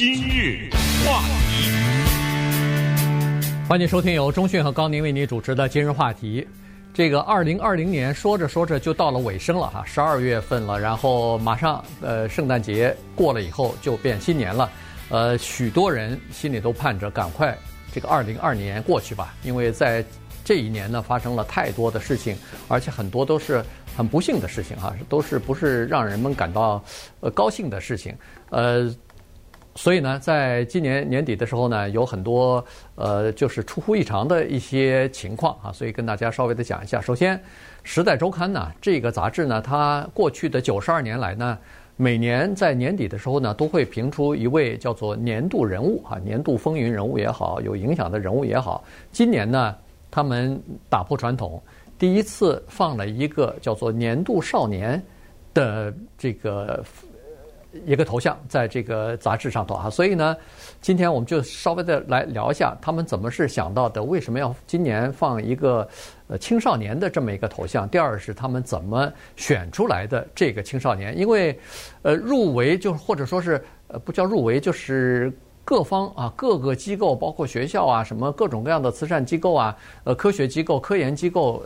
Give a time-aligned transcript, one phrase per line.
[0.00, 0.70] 今日
[1.04, 1.20] 话
[1.50, 1.68] 题，
[3.68, 6.48] 欢迎收听由中讯和高宁为你主持的今日话题。
[6.94, 14.70] 这个二零二零年说着说着就到了尾声了哈，十二月份了，然后马上呃圣诞节过了以后就变新年了，
[15.10, 17.54] 呃许多人心里都盼着赶快
[17.92, 20.02] 这个二零二年过去吧，因为在
[20.42, 22.34] 这一年呢发生了太多的事情，
[22.68, 23.62] 而且很多都是。
[23.96, 26.82] 很不幸的事情哈，都是不是让人们感到
[27.18, 28.14] 呃高兴的事情，
[28.48, 28.88] 呃，
[29.80, 32.62] 所以呢，在今年年底的时候呢，有很多
[32.96, 37.00] 呃就是出乎意常的一些情况啊，所以跟大家稍微的讲一下。
[37.00, 37.34] 首先，
[37.82, 41.58] 《时代周刊》呢这个杂志呢，它过去的九十二年来呢，
[41.96, 48.84] 每年在年底的时候呢，都会评出一位叫做年度人物啊，年度风云人物也好，有影响的人物也好。
[49.10, 49.74] 今年呢，
[50.10, 51.58] 他们打破传统。
[51.98, 55.02] 第一次放了一个叫做“年度少年”
[55.54, 56.84] 的这个
[57.86, 60.36] 一个头像，在这个杂志上头啊，所以呢，
[60.80, 65.88] 今天我们就稍微的来聊一下他们怎么是想到的，为什么要今年放一个
[66.28, 67.88] 呃青少年的这么一个头像？
[67.88, 71.16] 第二是他们怎么选出来的这个青少年？
[71.18, 71.58] 因为
[72.02, 75.32] 呃入围就或者说是呃不叫入围就是。
[75.62, 81.62] 各方啊，各个机构，包括学校啊，什么各种各样的慈善机构啊，呃，科学机构、科研机构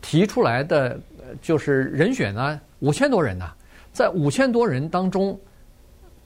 [0.00, 0.96] 提出来的，
[1.42, 3.50] 就是人选呢，五千多人呢，
[3.92, 5.38] 在五千多人当中，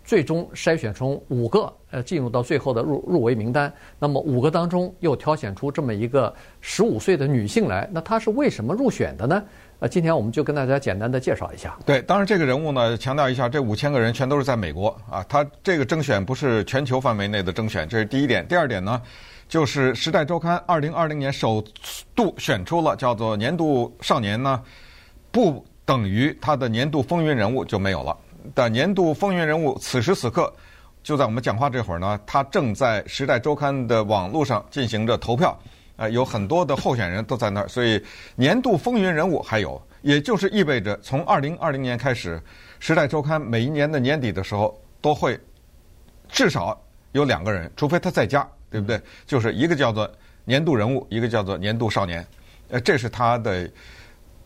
[0.04, 3.72] 最终筛选出五个，呃，进入到最后的入入围名单。
[3.98, 9.42] 那么五个当中又挑选出这么一个十五岁的女性来，那她是为什么入选的呢？
[9.80, 11.76] 呃，今天我们就跟大家简单的介绍一下。
[11.86, 18.46] 对，当然这个人物呢，强调一下，这五千个人全都是在美国啊，他这个征选不是全球范围内的征选，这是第一点。
[18.46, 19.00] 第二点呢，
[19.48, 21.64] 就是《时代周刊》二零二零年首
[22.14, 24.62] 度选出了叫做年度少年呢，
[25.32, 28.16] 不等于他的年度风云人物就没有了。
[28.54, 30.52] 但年度风云人物此时此刻
[31.02, 35.58] 就在我们讲话这会儿呢，他正在《时代周刊》的网络上进行着投票。
[35.96, 38.02] 呃，有很多的候选人都在那儿，所以
[38.34, 42.36] 年度风云人物还有，也就是意味着从二零二零年开始，
[42.80, 45.38] 《时代周刊》每一年的年底的时候都会
[46.28, 46.76] 至少
[47.12, 49.00] 有两个人，除非他在家，对不对？
[49.24, 50.10] 就是一个叫做
[50.44, 52.26] 年度人物，一个叫做年度少年。
[52.70, 53.70] 呃，这是他的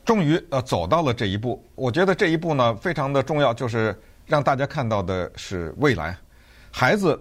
[0.08, 1.62] 终于呃走到了这一步。
[1.74, 6.16] 我觉得这一步呢非常的重要，就是让大家看到的是未来。
[6.70, 7.20] 孩子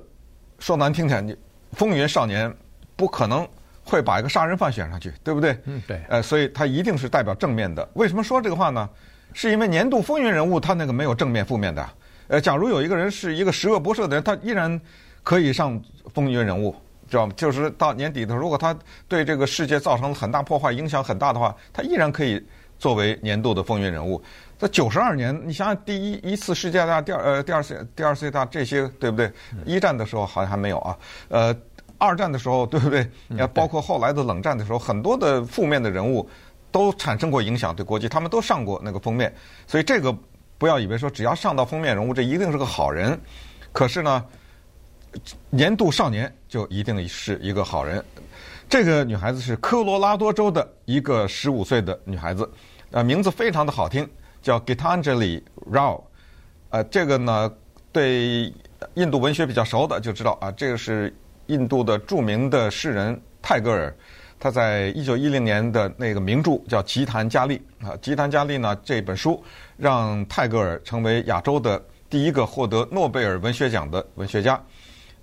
[0.57, 1.35] 说难听点，你
[1.73, 2.49] 风云少年
[2.95, 3.45] 不可能。
[3.89, 5.57] 会把一个杀人犯选上去，对不对？
[5.63, 6.01] 嗯，对。
[6.09, 7.89] 呃，所以他一定是代表正面的。
[7.93, 8.89] 为什么说这个话呢？
[9.31, 11.89] 是因为年度风云人物他那个没有正面负面的。
[12.27, 14.77] 呃，假如有一个人是一个十恶不赦的人，他依然
[15.23, 15.81] 可以上
[16.13, 16.75] 风云人物，
[17.09, 17.31] 知道吗？
[17.37, 18.77] 就是到年底的时候，如果他
[19.07, 22.45] 对这个世界造成了很大破坏，影响很大的话，他依然可以
[22.79, 24.21] 作为年度的风云人物。
[24.57, 29.31] 在九十二年，你想想第一一次世界大战，第二呃第二次第二次世界大战这些，对不对？
[29.65, 30.97] 一战的时候好像还没有啊，
[31.29, 31.55] 呃。
[31.99, 33.09] 二战的时候，对不对？
[33.39, 36.29] 呃，包括后来的冷战的时候，很多的负面的人物
[36.71, 39.33] 都产生过影响，对国际，他们都上过那个封面。
[39.65, 40.15] 所以这个
[40.59, 43.19] 不要以为说只要上到封面人物，这一定是个好人。
[43.73, 44.23] 可是呢，
[45.49, 48.05] 年度少年就一定是一个好人。
[48.69, 52.49] 这个女孩子是科罗拉多州的一个十五岁的女孩子，
[52.91, 54.07] 呃，名字非常的好听，
[54.41, 55.41] 叫 Gitanjali
[55.71, 56.01] Rao。
[56.69, 57.51] 呃，这个呢，
[57.91, 58.53] 对
[58.95, 61.13] 印度文学比较熟的就知道啊，这个是。
[61.47, 63.95] 印度的著名的诗人泰戈尔，
[64.37, 67.57] 他在一九一零年的那个名著叫《吉檀迦利》
[67.87, 69.41] 啊，《吉檀迦利》呢这本书
[69.77, 74.61] 让泰戈尔成为亚洲的第一个获得诺贝尔文学奖的文学家。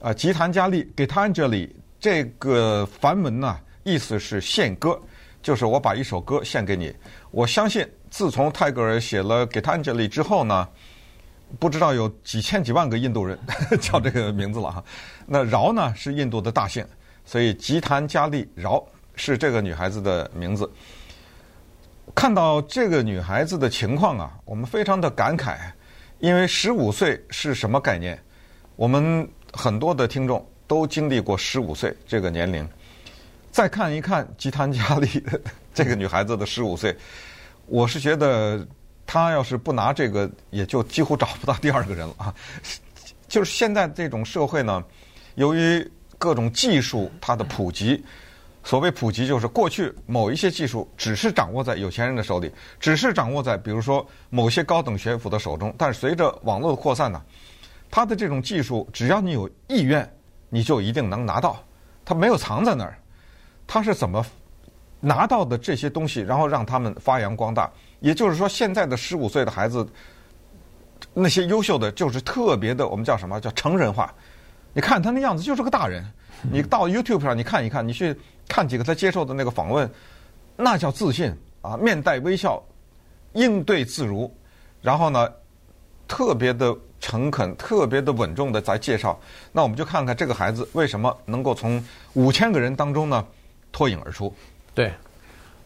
[0.00, 1.68] 啊，《吉檀迦利》（Gitanjali）
[2.04, 5.00] 这个梵文呢，意思是献歌，
[5.42, 6.94] 就是我把一首歌献给你。
[7.30, 10.68] 我相信，自从泰戈尔写了《给她安吉丽》之后呢。
[11.58, 13.38] 不知道有几千几万个印度人
[13.80, 14.84] 叫这个名字了哈。
[15.24, 16.84] 那饶呢是印度的大姓，
[17.24, 18.84] 所以吉檀迦利饶
[19.14, 20.70] 是这个女孩子的名字。
[22.14, 25.56] 看到这个女孩子的情况啊，我们非常的感慨，
[26.18, 28.22] 因为十五岁是什么概念？
[28.76, 32.68] 我们很多的听众都经历过十五岁这个年龄。
[33.50, 35.24] 再看一看吉檀迦利
[35.72, 36.96] 这个女孩子的十五岁，
[37.66, 38.66] 我是觉得。
[39.06, 42.34] 她要是不拿这个，也就几乎找不到第二个人了啊！
[43.28, 44.82] 就是现在这种社会呢，
[45.34, 48.02] 由于各种技术它的普及，
[48.64, 52.50] 所谓普及就是过去某一些技术只是掌握在有钱人的手里，
[52.80, 55.72] 只是掌握在比如说某些高等学府的手中。
[55.76, 57.22] 但是随着网络的扩散呢，
[57.90, 60.10] 他的这种技术，只要你有意愿，
[60.54, 61.56] 你就一定能拿到。
[62.04, 62.96] 他没有藏在那儿，
[63.66, 64.24] 他是怎么
[65.00, 67.68] 拿到的这些东西，然后让他们发扬光大？
[67.98, 69.84] 也就是说，现在的十五岁的孩子，
[71.12, 73.40] 那些优秀的，就是特别的，我们叫什么？
[73.40, 74.14] 叫成人化。
[74.72, 76.04] 你看他那样子就是个大人。
[76.42, 78.16] 你到 YouTube 上你看一看，你去
[78.46, 79.90] 看几个他接受的那个访问，
[80.56, 82.62] 那叫自信啊，面带微笑，
[83.32, 84.32] 应对自如，
[84.80, 85.28] 然后呢，
[86.14, 89.18] 特别的诚恳，特别的稳重的在介绍。
[89.50, 93.26] 那我们就看看这个孩子为什么能够从五千个人当中呢
[93.72, 94.32] 脱颖而出。
[94.74, 94.92] 对，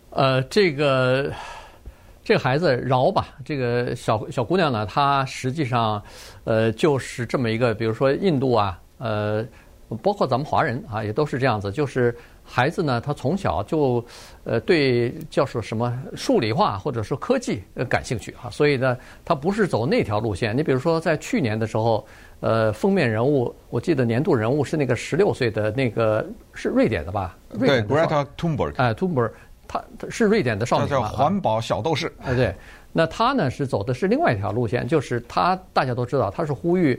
[0.09, 1.31] 呃，这个。
[2.25, 6.03] 这个孩子饶吧，这个小小姑娘呢，她实际上，
[6.45, 9.43] 呃，就是这么一个，比如说印度啊，呃，
[10.03, 12.15] 包括咱们华人啊，也都是这样子，就是
[12.50, 14.03] 孩子呢，他从小就，
[14.45, 20.56] 呃，对叫说什么数理化或者说科技呃感兴趣啊，所以呢，他不是走那条路线。
[20.56, 22.06] 你比如说在去年的时候，
[22.41, 27.37] 呃，封面人物，我记得年度人物是那个十六岁的那个是瑞典的吧？
[27.59, 28.73] 对，Greta Thunberg。
[28.77, 29.31] 哎，Thunberg。
[29.71, 32.11] 他是瑞典的少年，叫环保小斗士。
[32.25, 32.55] 哎，对，
[32.91, 36.99] 那他呢是走的是另外一条路线，就是他大家都知道，他是呼吁，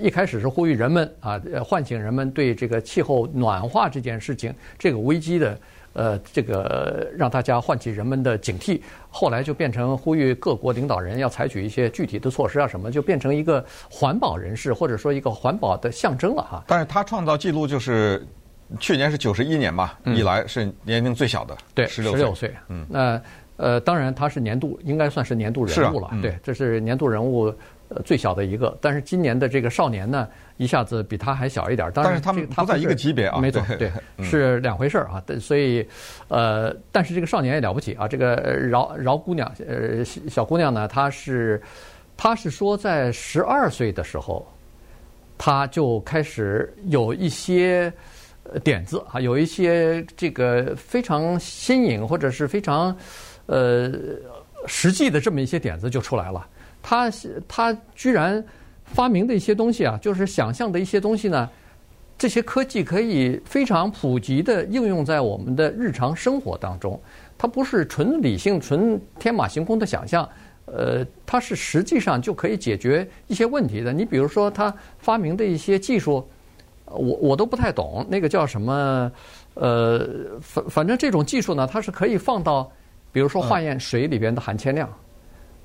[0.00, 5.58] 一开始是呼吁人们啊，唤醒人们对这个气候暖化这件事情这个危机的，
[5.92, 8.80] 呃，这个让大家唤起人们的警惕。
[9.10, 16.64] 后来就变成呼吁各国领导人要采取一些具体的措施啊，什么就变成一个环保人士或者说一个环保的象征了哈。
[16.66, 18.26] 但是他创造记录就是。
[18.80, 22.52] 去年是九十一年吧，以来是年龄最小的，对，十六岁。
[22.68, 23.20] 嗯，那
[23.58, 26.10] 呃，当然他是年度，应该算是年度人物了。
[26.22, 28.76] 对，这是年度人物呃最小的一个。
[28.80, 31.90] 但是今年的这个少年呢，一下子比他还小一点。
[31.92, 33.90] 当然，他们不在一个级别啊，没错，对，
[34.22, 35.22] 是两回事儿啊。
[35.40, 35.86] 所以
[36.28, 38.08] 呃，但是这个少年也了不起啊。
[38.08, 41.62] 这个饶饶姑娘，呃，小姑娘呢，她是
[42.16, 44.46] 她是说在十二岁的时候，
[45.36, 47.92] 她就开始有一些。
[48.62, 52.94] 点子啊，有一些这个非常新颖或者是非常
[53.46, 53.90] 呃
[54.66, 56.46] 实际的这么一些点子就出来了。
[56.84, 57.10] 他
[57.48, 58.44] 他居然
[58.84, 61.48] 发明的一些东西啊，就是想象的一些东西呢，
[62.18, 67.00] 这些科技可以非常普及的应用在我们的日常生活当中。
[67.38, 70.28] 它不是纯理性、纯天马行空的想象，
[70.66, 73.90] 呃，它是实际上就可以解决一些问题的。
[73.90, 76.22] 你比如说，他发明的一些技术。
[76.86, 79.10] 我我都不太懂那个叫什么，
[79.54, 80.06] 呃，
[80.40, 82.70] 反反正这种技术呢，它是可以放到，
[83.10, 84.88] 比如说化验水里边的含铅量，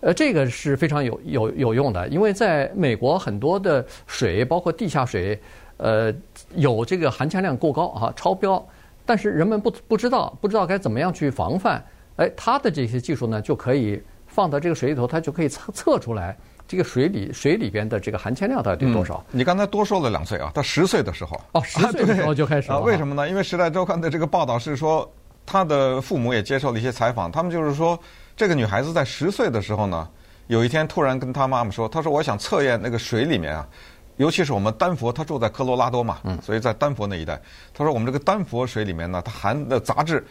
[0.02, 5.40] 呃，这个是非常有有有用的，因为在美国很多的水，包括地下水，
[5.78, 6.14] 呃，
[6.56, 8.66] 有这个含铅量过高啊，超标，
[9.06, 11.84] 但是人们不不知道不知道该怎么样去防范，
[12.16, 16.38] 哎，它的这些技术呢，就可以放到这个水里头，它就可以测测出来。
[16.68, 19.26] 这个水里水里边的这个含铅量到底多少？
[19.32, 22.76] 嗯，你刚才多说了两岁啊，他十岁的时候哦，十岁的时候就开始了。
[22.76, 23.28] 啊，为什么呢？
[23.28, 25.12] 因为《时代周刊》的这个报道是说，
[25.48, 28.00] 他的父母也接受了一些采访，他们就是说，
[28.40, 30.08] 这个女孩子在十岁的时候呢，
[30.48, 33.68] 有一天突然跟她妈妈说，她说我想测验那个水里面啊，
[34.16, 37.38] 尤其是我们丹佛，她住在科罗拉多嘛，所以在丹佛那一带，
[37.74, 40.26] 她说我们这个丹佛水里面呢，它含的杂质，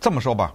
[0.00, 0.52] 这么说吧，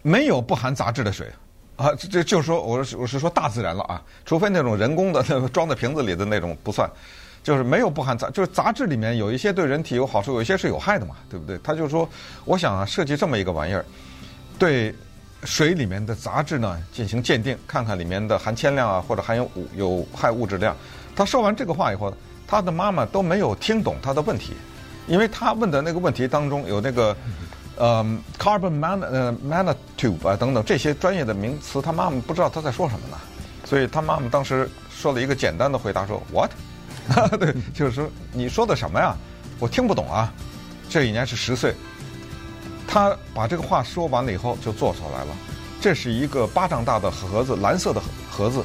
[0.00, 1.30] 没有不含杂质的水。
[1.76, 6.88] 啊，这这就是说，我是我是说大自然了啊，除非那种人工的装在瓶子里的那种不算，
[7.42, 11.58] 就是没有不含杂，就是杂质里面有一些对人体有好处，有一些是有害的嘛，对不对？
[11.58, 12.08] 他就说，
[12.46, 13.84] 我想啊，设计这么一个玩意儿，
[14.58, 14.94] 对
[15.44, 20.76] 水里面的杂质呢进行鉴定，看看里面的含铅量啊，或者含有有害物质量。
[21.14, 22.12] 他说完这个话以后，
[22.46, 24.54] 他的妈妈都没有听懂他的问题，
[25.06, 27.16] 因为他问的那个问题当中有那个。
[27.76, 28.06] 呃
[28.38, 33.16] ，carbon man 呃 nanotube 啊等等这些专业的名词，他妈妈不知道他在说什么呢，
[33.64, 36.52] 所以他妈妈当时说了一个简单的回答说 what，
[37.36, 39.16] 对，就是说你说的什么呀？
[39.58, 40.32] 我听不懂啊。
[40.88, 41.74] 这一年是十岁，
[42.86, 45.36] 他把这个话说完了以后就做出来了。
[45.80, 48.00] 这是一个巴掌大的盒子，蓝色的
[48.30, 48.64] 盒子，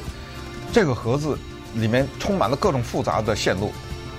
[0.72, 1.36] 这个盒子
[1.74, 3.72] 里面充满了各种复杂的线路。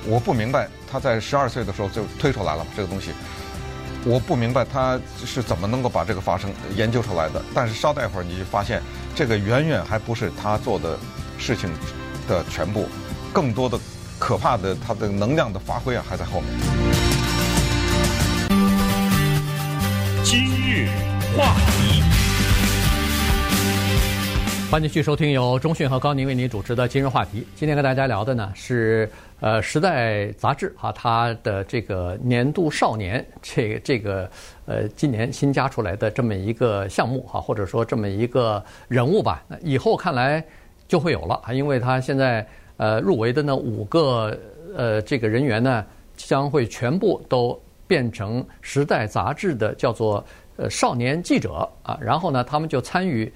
[0.06, 3.12] 我不明白他在十二岁的时候就推出来了这个东西。
[4.04, 8.82] 我不明白他是怎么能够把这个发生研究出来的，但是稍待会儿你就发现，
[9.16, 10.98] 这个远远还不是他做的
[11.38, 11.70] 事情
[12.28, 12.88] 的全部，
[13.32, 13.80] 更多的
[14.18, 17.01] 可怕的他的能量的发挥啊还在后面。
[20.32, 20.88] 今日
[21.36, 22.02] 话题。
[24.72, 27.46] 欢迎继续收听由中讯和高宁为您主持的今日话题。
[27.54, 29.12] 今天跟大家聊的呢是
[29.42, 34.32] 呃《时代》杂志啊，它的这个年度少年这个、这个
[34.66, 39.44] 呃今年新加出来的这么一个项目哈，或者说这么一个人物吧。
[39.62, 40.42] 以后看来
[40.88, 42.48] 就会有了，因为他现在
[42.78, 44.40] 呃入围的那五个
[44.78, 45.86] 呃这个人员呢，
[46.16, 50.24] 将会全部都变成《时代》杂志的叫做
[50.56, 53.30] 呃少年记者啊，然后呢，他们就参与。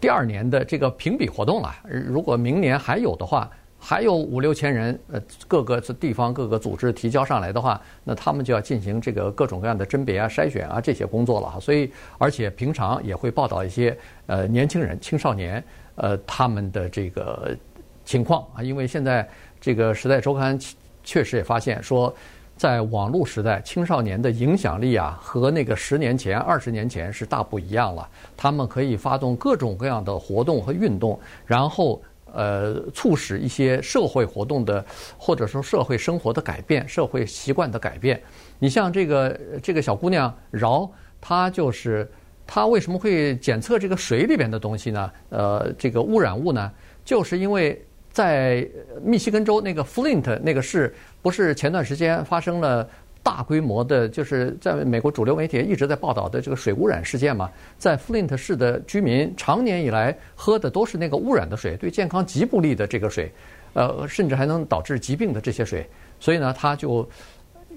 [0.00, 11.58] 第二年的这个评比活动了，如果明年还有的话，还有五六千人，呃，各个地方各个组织提交上来的话，那他们就要进行这个各种各样的甄别啊、筛选啊这些工作了。
[11.60, 15.62] 所以，而且平常也会报道一些呃年轻人、青少年
[15.96, 17.56] 呃他们的这个
[18.04, 18.62] 情况啊。
[18.62, 19.28] 因为现在
[19.60, 20.56] 这个《时代周刊》
[21.02, 22.14] 确实也发现说，
[22.60, 28.06] 在网络时代，青少年的影响力啊和那个十年前、二十年前是大不一样了。
[28.36, 32.02] 他们可以发动各种各样的活动和运动，然后。
[32.32, 34.84] 呃，促使一些社会活动的，
[35.18, 38.22] 或者说社会生活的改变、社会习惯的改变。
[38.60, 40.88] 你像这个这个小姑娘饶，
[41.20, 42.08] 她就是
[42.46, 45.10] 她为什么会检测这个水里边的东西呢？
[45.30, 46.70] 呃，这个污染物呢，
[47.04, 48.66] 就是因为在
[49.02, 52.88] 密西根州那个 Flint 那个市，不是前段时间发生了。
[53.22, 63.30] 大规模的，就是在美国主流媒体一直在报道的这个水污染事件嘛，在 Flint 市的居民常年以来喝的都是那个污染的水，对健康极不利的这个水，
[63.74, 65.86] 呃，甚至还能导致疾病的这些水，
[66.18, 67.06] 所以呢，他就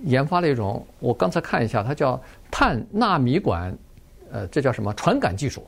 [0.04, 3.78] 研发了一种，我刚才看一下，它叫碳纳米管，
[4.32, 5.68] 呃，这叫什么传感技术？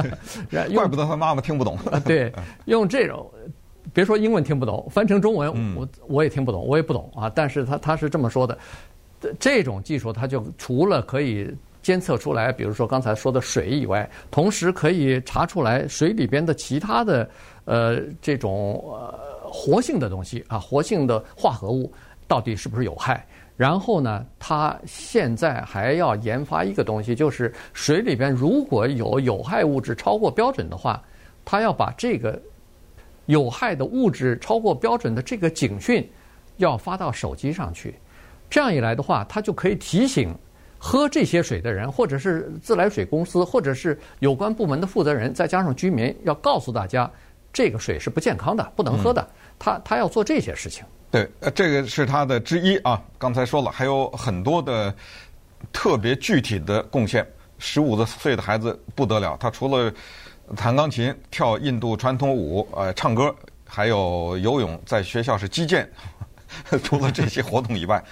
[0.74, 1.78] 怪不得他妈妈听不懂。
[2.06, 2.32] 对，
[2.64, 3.30] 用这种，
[3.92, 7.30] 别说英文听不懂，翻成中文我我也听不懂，我也不懂啊。
[7.34, 8.56] 但是他他是这么说的。
[9.38, 17.28] 这种技术，它就除了可以监测出来，比如说刚才说的水以外，同时可以查出来水里边的其他的
[17.66, 21.92] 呃这种呃活性的东西啊，活性的化合物
[22.26, 23.22] 到底是不是有害。
[23.58, 31.02] 然后呢，它现在还要研发一个东西，就是水里边如果有有害物质超过标准的话，
[31.44, 32.40] 它要把这个
[33.30, 36.06] 有害的物质超过标准的这个警讯
[36.56, 37.94] 要发到手机上去。
[38.50, 40.34] 这样一来的话，他就可以提醒
[40.76, 47.08] 喝这些水的人，或者是自来水公司，或者是有关部门的负责人，再加上居民，要告诉大家，
[47.52, 49.24] 这个水是不健康的，不能喝的。
[49.58, 50.84] 他他要做这些事情。
[51.12, 53.00] 对，呃，这个是他的之一啊。
[53.18, 54.92] 刚才说了，还有很多的
[55.72, 57.24] 特别具体的贡献。
[57.62, 59.92] 十五岁的孩子不得了，他除了
[60.56, 63.34] 弹钢琴、跳印度传统舞、呃，唱歌，
[63.66, 65.90] 还有游泳，在学校是击剑。
[66.82, 68.02] 除了这些活动以外。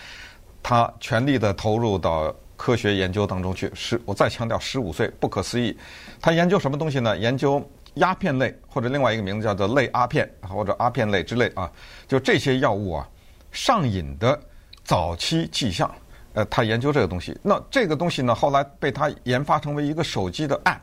[0.60, 3.70] 他全力的投入到科学研究当中去。
[3.74, 5.74] 十，我再强调，十五岁不可思议。
[6.20, 7.16] 他研究什么东西呢？
[7.16, 7.64] 研究
[7.94, 11.70] 鸦片类，或者另外一个名字叫做类阿片，或者阿片类之类啊。
[12.06, 13.08] 就这些药物啊，
[13.50, 14.38] 上瘾的
[14.84, 15.90] 早期迹象。
[16.34, 17.38] 呃，他研究这个东西。
[17.42, 20.80] 那这个东西呢，后来被他研发成为一个手机的 App，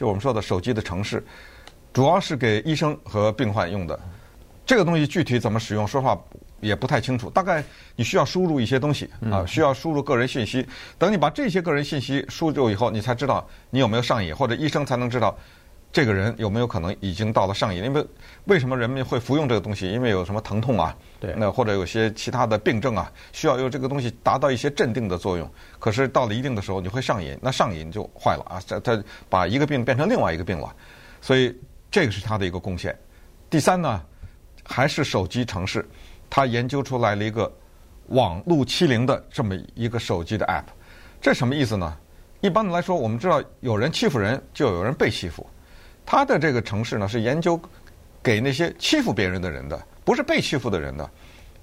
[0.00, 1.22] 就我们说的手机的城市，
[1.92, 4.00] 主要是给医生和病患用的。
[4.64, 6.18] 这个东西具体怎么使用，说实话。
[6.60, 7.64] 也不太清楚，大概
[7.96, 10.66] 你需要输入一些东西啊，需要输入个人信息。
[10.98, 15.34] 等你把这些个人信息输入以后，你才知道你有没有上瘾，或者医生才能知道
[15.92, 17.84] 这个人有没有可能已经到了上瘾。
[17.84, 18.06] 因为
[18.44, 19.90] 为什么人们会服用这个东西？
[19.90, 25.50] 因为有什么疼痛啊，对，那或者有些其他的病症啊，需要用这个东西达到一些镇定的作用。
[25.78, 30.74] 可是到了一定的时候，你会上瘾，那上瘾就坏了啊，它它把一个病变成另外一个病了。
[31.20, 31.54] 所以
[31.90, 32.96] 这个是它的一个贡献。
[33.48, 34.02] 第三呢，
[34.64, 35.86] 还是手机城市。
[36.32, 37.52] 他研究出来了一个
[38.10, 40.66] 网路欺凌的这么一个手机的 App，
[41.20, 41.96] 这什么意思呢？
[42.40, 45.44] 一般的来说，我们知道有人欺负人，就有人被欺负。
[46.04, 47.60] 他的这个城市呢，是研究
[48.22, 51.08] 给那些欺负别人的人的，不是被欺负的人的。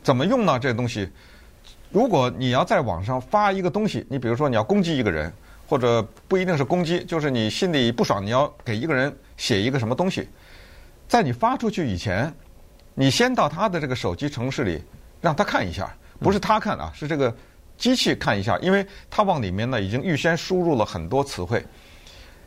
[0.03, 0.57] 怎么用呢？
[0.57, 1.09] 这东西，
[1.91, 5.31] 如果你要在网上发一个东西，你比如说你要攻击一个人，
[5.67, 10.27] 或者不一定是攻击，就是你心里不爽，你要给一个人写一个什么东西，
[11.07, 12.33] 在你发出去以前。
[12.99, 14.81] 你先到他的这个手机城市里，
[15.21, 15.87] 让他看一下，
[16.19, 17.31] 不是他看啊，是这个
[17.77, 21.63] 机器看一下，因为他往里面呢已经预先输入了很多词汇，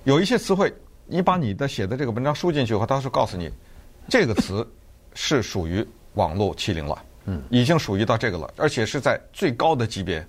[0.02, 0.74] 有一些词汇，
[1.10, 3.50] 你把你的写的这个文章输进去以后，他是告诉你，
[4.08, 4.66] 这个词
[5.14, 10.24] 是属于网络欺凌了，嗯，已经属于到这个了，而且是在最高的级别，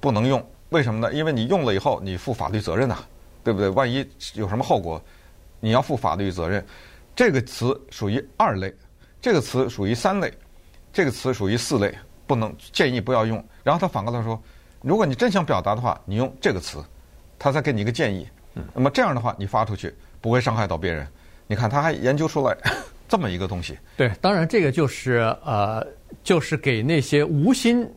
[0.00, 1.12] 不能用，为什么呢？
[1.12, 2.96] 因为你用了以后，你负法律责任呐，
[3.44, 3.68] 对不对？
[3.68, 5.00] 万一有什么后果，
[5.60, 6.64] 你要负法律责任。
[7.14, 8.74] 这个词属于二类。
[9.20, 10.32] 这个词属于三类，
[10.92, 11.92] 这个词属于四类，
[12.26, 13.44] 不能建议不要用。
[13.64, 14.40] 然后他反过来说，
[14.82, 16.84] 如果你真想表达的话，你用这个词，
[17.38, 18.26] 他再给你一个建议。
[18.72, 21.06] 那么这样的话，你发出去不会伤害到别人。
[21.46, 22.56] 你看他还研究出来
[23.08, 23.78] 这么一个东西。
[23.96, 25.86] 对，当然这个就是呃，
[26.22, 27.88] 就是给那些无心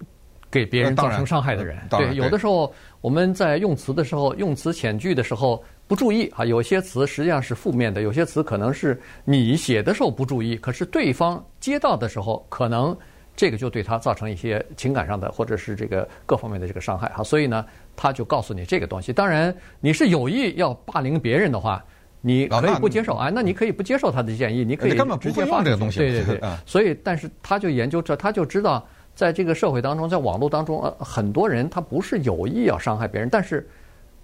[0.52, 1.78] 给别人造成伤害的人。
[1.90, 5.64] 对，有的时候我们在用词的时候，用词遣句的时候。
[5.90, 12.96] 不注意啊，有些词实际上是负面的，有些词可能是你写的时候不注意，可是对方接到的时候，可能
[13.36, 17.24] 这个就对他造成一些情感上的或者是这个各方面的这个伤害哈。
[17.24, 19.12] 所以呢，他就告诉你这个东西。
[19.12, 21.84] 当然，你是有意要霸凌别人的话，
[22.22, 26.00] 你可以不接受啊，那你可以不接受他的建议，你可以根本不会用这个东西。
[26.00, 28.86] 对对对， 所以但是他就研究这，他就知道
[29.16, 33.66] 在这个社会当中，在网络当中，呃，很多人他不是有意要伤害别人，但是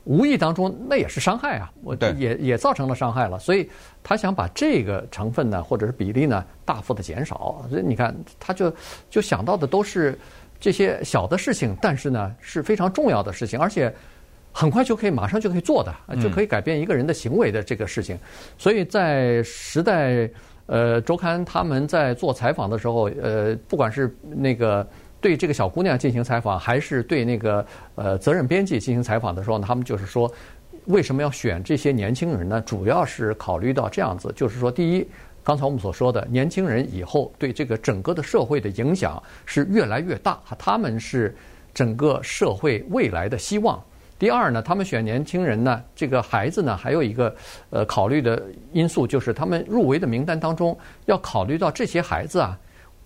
[0.03, 3.69] 无意当中那也是伤害啊，我也也造成了伤害了，所以
[4.03, 7.65] 他想把这个成分呢，或者是比例呢，大幅的减少。
[7.69, 8.73] 所以你看，他就
[9.09, 10.19] 就想到的都是
[10.59, 13.93] 这些小的事情，但是呢是非常重要的事情，而且。
[14.57, 18.17] 很快就可以，马上就可以做的，就可以改变一个人的行为的这个事情。
[18.57, 20.11] 所以在《时代》
[20.67, 24.87] 呃周刊他们在做采访的时候，呃，不管是那个
[25.19, 30.31] 对这个小姑娘进行采访，还是对那个呃责任编辑进行采访的时候呢，他们就是说，
[30.85, 32.61] 为什么要选这些年轻人呢？
[32.61, 35.05] 主要是考虑到这样子，就是说，第一，
[35.43, 41.35] 刚才我们所说的，年轻人以后对这个整个的社会的影响是越来越大，他们是
[41.73, 43.83] 整个社会未来的希望。
[44.17, 47.35] 第二呢，他们选年轻人呢，这个孩子呢，还有一个
[47.69, 48.41] 呃考虑的
[48.71, 52.57] 因素，就是他们入围的名单当中要考虑到这些孩子啊，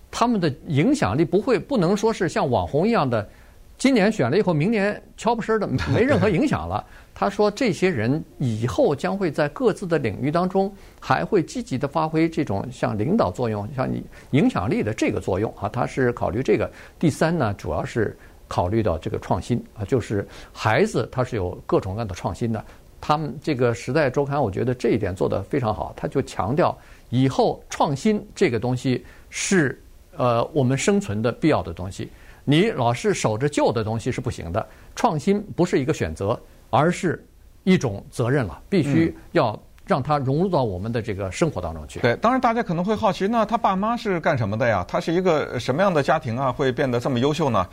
[0.08, 3.28] 他们的影响力不会不能说是像网红一样的，
[3.76, 6.84] 今年选了以后，明年悄不声的没任何影响了。
[7.12, 13.90] 他说，这些人以后将会在各自的领域当中还会积极的发挥这种像领导作用、像
[14.30, 15.68] 影响力的这个作用啊。
[15.68, 16.70] 他是考虑这个。
[17.00, 18.16] 第三呢，主要是。
[18.50, 22.62] 考虑到这个创新啊，就是孩子他是有各种各样的创新的。
[23.00, 25.94] 他们这个《时代周刊》，我觉得这一点做得非常好。
[25.96, 26.76] 他就强调，
[27.10, 29.80] 以后创新这个东西是
[30.16, 32.10] 呃我们生存的必要的东西。
[32.44, 34.66] 你老是守着旧的东西是不行的。
[34.96, 36.38] 创新不是一个选择，
[36.70, 37.24] 而是
[37.62, 42.00] 一种责任了，必须要让它融入到我们的这个生活当中去。
[42.00, 44.84] 对，当然大家可能会好奇，那他爸妈是干什么的呀？
[44.86, 46.52] 他是一个什么样的家庭啊？
[46.52, 47.66] 会变得这么优秀呢？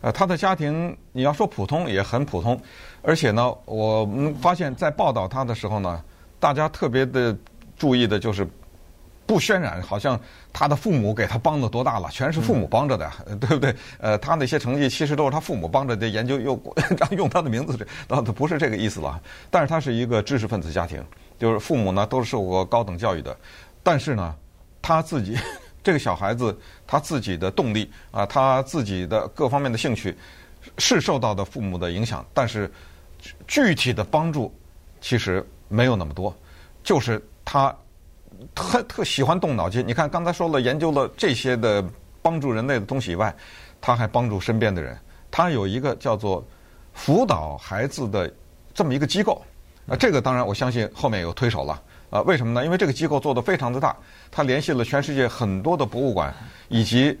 [0.00, 2.60] 呃，他的家庭你要说普通也很普通，
[3.02, 6.02] 而且呢，我们发现，在报道他的时候呢，
[6.38, 7.36] 大家特别的
[7.76, 8.46] 注意的就是
[9.26, 10.20] 不渲染，好像
[10.52, 13.74] 他的父母给他帮的多大了，全是父母帮着的，嗯、 对不对？
[13.98, 16.60] 呃，他那些成绩其实都是他父母帮着的，研究又
[17.16, 19.18] 用他的名字，倒不是这个意思了。
[19.50, 21.02] 但是他是一个知识分子家庭，
[21.38, 23.34] 就是父母呢都是受过高等教育的，
[23.82, 24.34] 但是呢，
[24.82, 25.38] 他自己。
[25.84, 30.16] 这个小孩子他自己的动力啊，他自己的各方面的兴趣
[30.78, 32.72] 是受到的父母的影响，但是
[33.46, 34.52] 具体的帮助
[35.00, 36.34] 其实没有那么多。
[36.82, 37.74] 就是他
[38.54, 39.86] 特特喜欢动脑筋。
[39.86, 41.84] 你看刚才说了，研究了这些的
[42.22, 43.34] 帮助人类的东西以外，
[43.80, 44.98] 他还帮助身边的人。
[45.30, 46.42] 他有一个叫做
[46.94, 48.32] 辅导孩子的
[48.72, 49.42] 这么一个机构
[49.84, 51.82] 那，这个当然我相信后面有推手了。
[52.14, 52.64] 啊，为什么呢？
[52.64, 53.96] 因为这个机构做得非常的大，
[54.30, 56.32] 它联系了全世界很多的博物馆，
[56.68, 57.18] 以及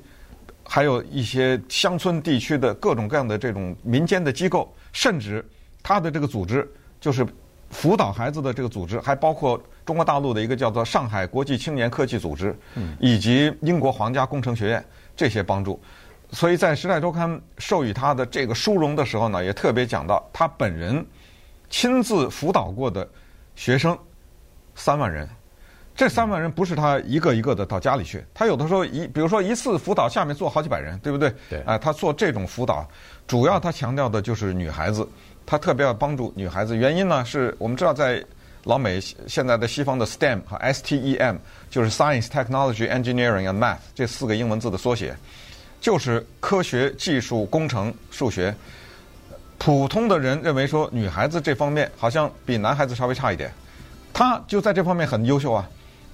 [0.62, 5.44] 还有一些乡村地区的各种各样的这种民间的机构，甚至
[5.82, 7.26] 它的这个组织就是
[7.70, 12.56] 辅导孩子的这个组织，还包括中国大陆的一个叫做上海国际青年科技组织，
[13.00, 14.84] 以及英国皇家工程学院
[15.16, 15.82] 这些帮助。
[16.30, 17.28] 所以在《时代周刊》
[17.58, 21.04] 授予他的这个殊荣的时候呢，也特别讲到他本人
[21.68, 23.08] 亲自辅导过的
[23.56, 23.98] 学生。
[24.74, 25.28] 三万人，
[25.94, 31.32] 这三万人不是他一个一个的到家里去，他有的时候一，比如说一次辅导下面做好几百人，对不对？
[31.48, 31.62] 对。
[31.66, 32.86] 哎，他做这种辅导，
[33.26, 35.08] 主要他强调的就是女孩子，
[35.46, 36.76] 他特别要帮助女孩子。
[36.76, 38.24] 原因呢，是我们知道在
[38.64, 41.36] 老美现在的西方的 STEM 和 STEM
[41.68, 45.14] 就是 Science、Technology、Engineering and Math 这四个英文字的缩写，
[45.80, 48.54] 就是科学、技术、工程、数学。
[49.58, 53.52] 普通的人认为说，女孩子这方面好像比男孩子稍微差一点。
[54.14, 55.68] 他就在这方面很优秀啊，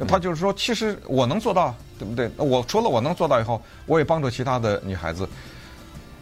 [0.09, 2.31] 他就是说，其实我能做到，对不对？
[2.39, 5.29] 我除了我能做到以后，我也帮助其他的女孩子。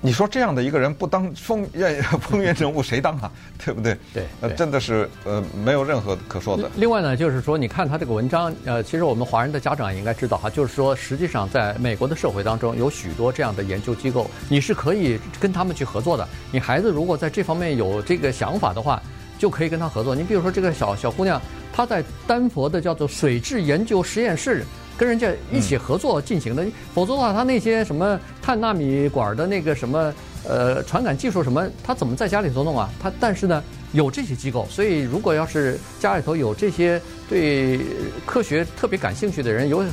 [0.01, 3.31] 你说这样的一个人不当风云风云人物谁当啊？
[3.64, 3.97] 对不对？
[4.14, 6.71] 对，呃，真的是呃没有任何可说的。
[6.77, 16.29] 另外呢，就是说，你看他这个文章，呃，其实我们华人的家长也应该知道哈，就是说，实际上在美国的社会当中，有许多这样的研究机构，你是可以跟他们去合作的。
[16.53, 19.03] 你孩子如果在这方面有这个想法的话，
[19.37, 20.14] 就可以跟他合作。
[20.14, 21.41] 你比如说这个小小姑娘。
[21.79, 24.64] 他在丹佛的叫做水质研究实验室
[24.97, 30.12] 跟人家一起合作进行的，否则的话，他那些什么碳纳米管的那个什么
[30.43, 32.91] 呃传感技术什么，他怎么在家里头弄啊？
[33.01, 33.62] 他但是呢，
[33.93, 37.79] 有这些机构，所以如果要是家里头有这些对
[38.27, 39.85] 科学特别感兴趣的人，有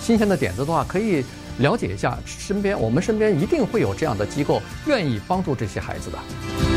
[0.00, 1.22] 新鲜的点子的话，可以
[1.58, 2.18] 了解一下。
[2.24, 6.73] 身边我们身边一定会有这样的机构愿意帮助这些孩子的。